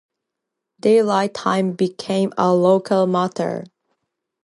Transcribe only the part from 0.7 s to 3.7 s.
Daylight time became a local matter.